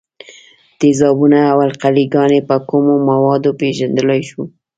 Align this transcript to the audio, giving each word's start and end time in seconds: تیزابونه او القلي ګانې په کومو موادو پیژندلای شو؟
تیزابونه 0.79 1.39
او 1.51 1.57
القلي 1.67 2.05
ګانې 2.13 2.39
په 2.49 2.55
کومو 2.69 2.95
موادو 3.09 3.51
پیژندلای 3.61 4.21
شو؟ 4.29 4.41